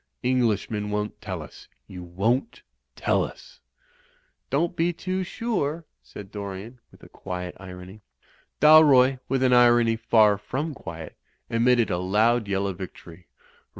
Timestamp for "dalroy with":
8.59-9.43